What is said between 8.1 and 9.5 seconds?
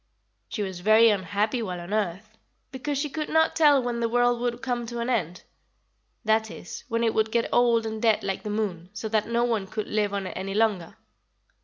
like the moon, so that no